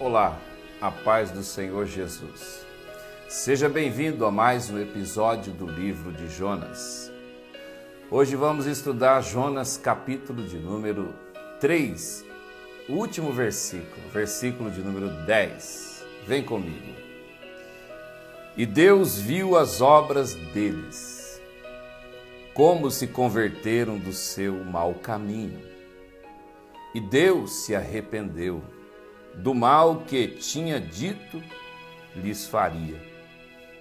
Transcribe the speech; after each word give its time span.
Olá, 0.00 0.40
a 0.80 0.90
paz 0.90 1.30
do 1.30 1.42
Senhor 1.42 1.84
Jesus. 1.84 2.64
Seja 3.28 3.68
bem-vindo 3.68 4.24
a 4.24 4.30
mais 4.30 4.70
um 4.70 4.80
episódio 4.80 5.52
do 5.52 5.66
livro 5.66 6.10
de 6.10 6.26
Jonas. 6.26 7.12
Hoje 8.10 8.34
vamos 8.34 8.64
estudar 8.64 9.20
Jonas, 9.20 9.76
capítulo 9.76 10.42
de 10.42 10.56
número 10.56 11.14
3, 11.60 12.24
o 12.88 12.94
último 12.94 13.30
versículo, 13.30 14.08
versículo 14.10 14.70
de 14.70 14.80
número 14.80 15.10
10. 15.26 16.02
Vem 16.26 16.42
comigo. 16.42 16.94
E 18.56 18.64
Deus 18.64 19.18
viu 19.18 19.54
as 19.54 19.82
obras 19.82 20.34
deles, 20.34 21.42
como 22.54 22.90
se 22.90 23.06
converteram 23.06 23.98
do 23.98 24.14
seu 24.14 24.64
mau 24.64 24.94
caminho. 24.94 25.60
E 26.94 27.00
Deus 27.02 27.66
se 27.66 27.76
arrependeu 27.76 28.62
do 29.34 29.54
mal 29.54 30.02
que 30.06 30.26
tinha 30.28 30.80
dito 30.80 31.42
lhes 32.14 32.46
faria, 32.46 33.00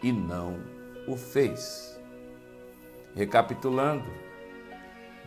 e 0.02 0.12
não 0.12 0.60
o 1.08 1.16
fez. 1.16 2.00
Recapitulando, 3.16 4.06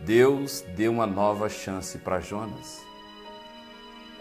Deus 0.05 0.62
deu 0.77 0.93
uma 0.93 1.06
nova 1.06 1.48
chance 1.48 1.98
para 1.98 2.20
Jonas. 2.20 2.84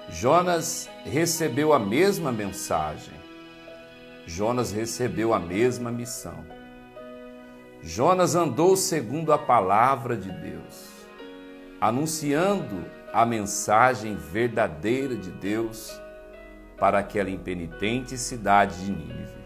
Jonas 0.09 0.89
recebeu 1.05 1.73
a 1.73 1.80
mesma 1.80 2.31
mensagem. 2.31 3.13
Jonas 4.25 4.72
recebeu 4.72 5.33
a 5.33 5.39
mesma 5.39 5.91
missão. 5.91 6.45
Jonas 7.81 8.36
andou 8.36 8.75
segundo 8.75 9.33
a 9.33 9.38
palavra 9.38 10.16
de 10.16 10.31
Deus, 10.31 10.89
anunciando 11.80 12.86
a 13.13 13.25
mensagem 13.25 14.15
verdadeira 14.15 15.15
de 15.15 15.29
Deus 15.31 15.99
para 16.77 16.99
aquela 16.99 17.29
impenitente 17.29 18.17
cidade 18.17 18.85
de 18.85 18.91
Nínive. 18.91 19.41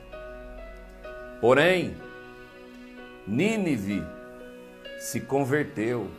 Porém, 1.41 1.98
Nínive 3.27 4.03
se 4.99 5.20
converteu. 5.20 6.09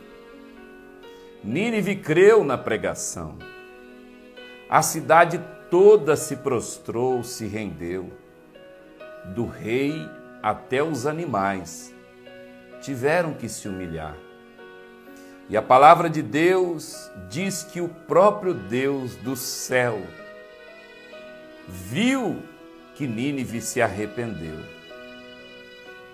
Nínive 1.43 1.95
creu 1.95 2.43
na 2.43 2.57
pregação. 2.57 3.37
A 4.69 4.81
cidade 4.81 5.41
toda 5.71 6.15
se 6.15 6.35
prostrou, 6.35 7.23
se 7.23 7.47
rendeu. 7.47 8.11
Do 9.33 9.45
rei 9.45 9.93
até 10.43 10.83
os 10.83 11.05
animais 11.05 11.93
tiveram 12.81 13.33
que 13.33 13.47
se 13.47 13.67
humilhar. 13.67 14.26
E 15.49 15.55
a 15.55 15.61
palavra 15.61 16.09
de 16.09 16.21
Deus 16.21 17.09
diz 17.29 17.63
que 17.63 17.79
o 17.79 17.87
próprio 17.87 18.53
Deus 18.53 19.15
do 19.15 19.33
céu 19.33 20.01
viu 21.65 22.43
que 22.95 23.07
Nínive 23.07 23.61
se 23.61 23.81
arrependeu. 23.81 24.59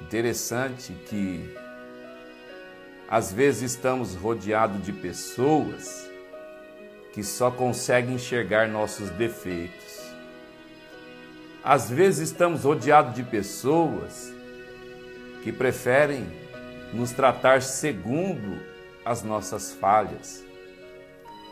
Interessante 0.01 0.93
que 1.07 1.55
às 3.09 3.33
vezes 3.33 3.71
estamos 3.71 4.13
rodeados 4.13 4.83
de 4.85 4.93
pessoas 4.93 6.07
que 7.11 7.23
só 7.23 7.49
conseguem 7.49 8.15
enxergar 8.15 8.67
nossos 8.67 9.09
defeitos. 9.11 10.03
Às 11.63 11.89
vezes 11.89 12.29
estamos 12.29 12.63
rodeados 12.63 13.15
de 13.15 13.23
pessoas 13.23 14.31
que 15.41 15.51
preferem 15.51 16.27
nos 16.93 17.11
tratar 17.11 17.63
segundo 17.63 18.72
as 19.05 19.23
nossas 19.23 19.73
falhas, 19.73 20.43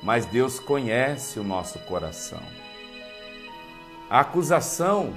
mas 0.01 0.25
Deus 0.25 0.59
conhece 0.59 1.39
o 1.39 1.43
nosso 1.43 1.79
coração. 1.79 2.41
A 4.09 4.21
acusação 4.21 5.13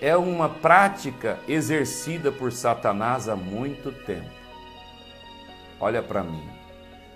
é 0.00 0.16
uma 0.16 0.48
prática 0.48 1.38
exercida 1.48 2.32
por 2.32 2.52
Satanás 2.52 3.28
há 3.28 3.36
muito 3.36 3.92
tempo. 3.92 4.30
Olha 5.80 6.02
para 6.02 6.22
mim, 6.22 6.48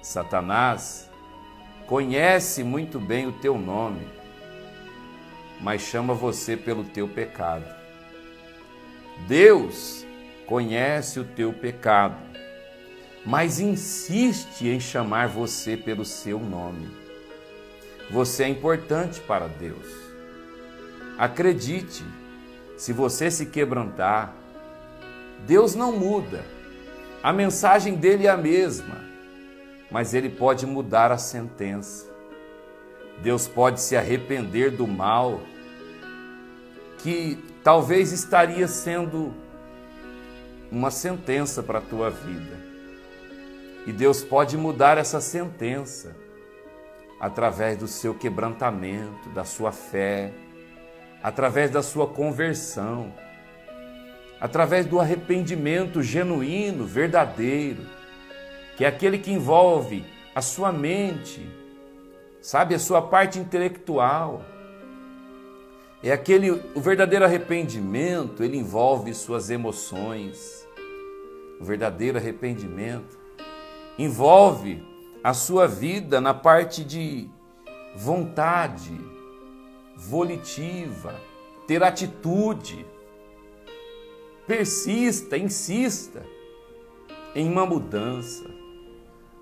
Satanás 0.03 1.11
conhece 1.87 2.63
muito 2.63 2.99
bem 2.99 3.27
o 3.27 3.33
teu 3.33 3.59
nome, 3.59 4.07
mas 5.61 5.83
chama 5.83 6.15
você 6.15 6.57
pelo 6.57 6.85
teu 6.85 7.09
pecado. 7.09 7.65
Deus 9.27 10.07
conhece 10.47 11.19
o 11.19 11.25
teu 11.25 11.53
pecado 11.53 12.17
mas 13.25 13.61
insiste 13.61 14.69
em 14.69 14.81
chamar 14.81 15.29
você 15.29 15.77
pelo 15.77 16.05
seu 16.05 16.39
nome. 16.39 16.89
Você 18.11 18.45
é 18.45 18.49
importante 18.49 19.21
para 19.21 19.47
Deus. 19.47 19.87
Acredite, 21.19 22.05
se 22.77 22.93
você 22.93 23.31
se 23.31 23.47
quebrantar, 23.47 24.35
Deus 25.47 25.75
não 25.75 25.93
muda. 25.93 26.45
A 27.23 27.33
mensagem 27.33 27.97
dele 27.97 28.27
é 28.27 28.31
a 28.31 28.37
mesma, 28.37 29.05
mas 29.91 30.15
ele 30.15 30.31
pode 30.31 30.65
mudar 30.65 31.11
a 31.11 31.19
sentença. 31.19 32.07
Deus 33.21 33.49
pode 33.49 33.81
se 33.81 33.97
arrepender 33.97 34.71
do 34.71 34.87
mal 34.87 35.41
que 36.99 37.39
talvez 37.63 38.13
estaria 38.13 38.69
sendo 38.69 39.35
uma 40.71 40.91
sentença 40.91 41.63
para 41.63 41.79
a 41.79 41.83
tua 41.83 42.11
vida. 42.11 42.68
E 43.89 43.93
Deus 43.93 44.23
pode 44.23 44.55
mudar 44.55 44.99
essa 44.99 45.19
sentença 45.19 46.15
através 47.19 47.79
do 47.79 47.89
seu 47.89 48.15
quebrantamento, 48.15 49.31
da 49.31 49.45
sua 49.45 49.73
fé, 49.73 50.31
através 51.23 51.71
da 51.71 51.83
sua 51.83 52.07
conversão, 52.07 53.15
através 54.39 54.85
do 54.85 55.01
arrependimento 55.01 56.03
genuíno, 56.03 56.85
verdadeiro, 56.85 57.87
que 58.77 58.85
é 58.85 58.89
aquele 58.89 59.17
que 59.17 59.33
envolve 59.33 60.05
a 60.35 60.43
sua 60.43 60.71
mente, 60.71 61.49
sabe, 62.43 62.75
a 62.75 62.79
sua 62.79 63.01
parte 63.01 63.39
intelectual. 63.39 64.45
É 66.03 66.13
aquele 66.13 66.51
o 66.51 66.81
verdadeiro 66.83 67.25
arrependimento, 67.25 68.45
ele 68.45 68.59
envolve 68.59 69.15
suas 69.15 69.49
emoções. 69.49 70.69
O 71.59 71.65
verdadeiro 71.65 72.19
arrependimento 72.19 73.18
envolve 73.99 74.83
a 75.23 75.35
sua 75.35 75.67
vida 75.67 76.21
na 76.21 76.33
parte 76.33 76.85
de 76.85 77.29
vontade, 77.97 78.99
volitiva, 79.97 81.21
ter 81.67 81.83
atitude. 81.83 82.87
Persista, 84.47 85.37
insista 85.37 86.25
em 87.35 87.51
uma 87.51 87.67
mudança. 87.67 88.49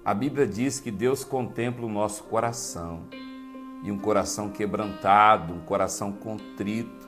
A 0.04 0.14
Bíblia 0.14 0.46
diz 0.46 0.80
que 0.80 0.90
Deus 0.90 1.22
contempla 1.22 1.84
o 1.84 1.90
nosso 1.90 2.24
coração 2.24 3.04
e 3.82 3.92
um 3.92 3.98
coração 3.98 4.48
quebrantado, 4.48 5.52
um 5.52 5.60
coração 5.60 6.10
contrito, 6.10 7.06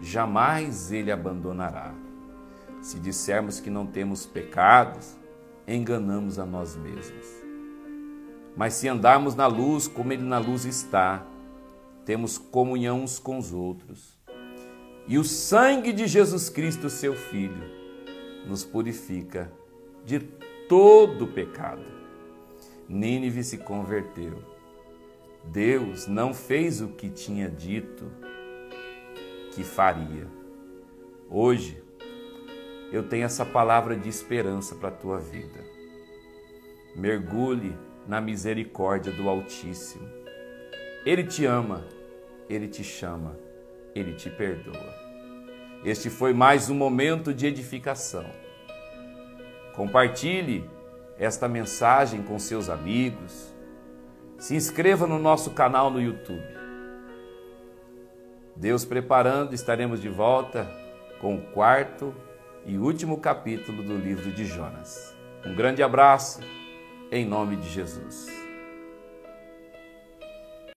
jamais 0.00 0.90
ele 0.90 1.12
abandonará. 1.12 1.92
Se 2.80 2.98
dissermos 2.98 3.60
que 3.60 3.68
não 3.68 3.86
temos 3.86 4.26
pecados, 4.26 5.19
enganamos 5.74 6.38
a 6.38 6.46
nós 6.46 6.76
mesmos. 6.76 7.26
Mas 8.56 8.74
se 8.74 8.88
andarmos 8.88 9.34
na 9.34 9.46
luz 9.46 9.86
como 9.86 10.12
Ele 10.12 10.24
na 10.24 10.38
luz 10.38 10.64
está, 10.64 11.24
temos 12.04 12.38
comunhão 12.38 13.02
uns 13.02 13.18
com 13.18 13.38
os 13.38 13.52
outros. 13.52 14.18
E 15.06 15.18
o 15.18 15.24
sangue 15.24 15.92
de 15.92 16.06
Jesus 16.06 16.48
Cristo, 16.48 16.90
seu 16.90 17.14
Filho, 17.14 17.62
nos 18.46 18.64
purifica 18.64 19.50
de 20.04 20.20
todo 20.68 21.26
pecado. 21.26 21.84
Nínive 22.88 23.44
se 23.44 23.58
converteu. 23.58 24.42
Deus 25.44 26.06
não 26.06 26.34
fez 26.34 26.80
o 26.80 26.88
que 26.88 27.08
tinha 27.08 27.48
dito 27.48 28.10
que 29.52 29.64
faria. 29.64 30.26
Hoje, 31.28 31.82
eu 32.92 33.04
tenho 33.04 33.24
essa 33.24 33.44
palavra 33.44 33.96
de 33.96 34.08
esperança 34.08 34.74
para 34.74 34.88
a 34.88 34.92
tua 34.92 35.18
vida. 35.18 35.60
Mergulhe 36.96 37.76
na 38.06 38.20
misericórdia 38.20 39.12
do 39.12 39.28
Altíssimo. 39.28 40.08
Ele 41.06 41.24
te 41.24 41.46
ama, 41.46 41.86
ele 42.48 42.66
te 42.66 42.82
chama, 42.82 43.38
ele 43.94 44.14
te 44.14 44.28
perdoa. 44.28 44.92
Este 45.84 46.10
foi 46.10 46.34
mais 46.34 46.68
um 46.68 46.74
momento 46.74 47.32
de 47.32 47.46
edificação. 47.46 48.26
Compartilhe 49.74 50.68
esta 51.16 51.48
mensagem 51.48 52.22
com 52.22 52.38
seus 52.38 52.68
amigos. 52.68 53.54
Se 54.36 54.56
inscreva 54.56 55.06
no 55.06 55.18
nosso 55.18 55.52
canal 55.52 55.90
no 55.90 56.00
YouTube. 56.00 56.58
Deus 58.56 58.84
preparando, 58.84 59.54
estaremos 59.54 60.02
de 60.02 60.08
volta 60.08 60.68
com 61.20 61.36
o 61.36 61.40
quarto 61.52 62.14
e 62.64 62.78
último 62.78 63.18
capítulo 63.18 63.82
do 63.82 63.96
livro 63.96 64.30
de 64.32 64.44
Jonas. 64.44 65.14
Um 65.44 65.54
grande 65.54 65.82
abraço, 65.82 66.40
em 67.10 67.24
nome 67.24 67.56
de 67.56 67.68
Jesus. 67.68 68.49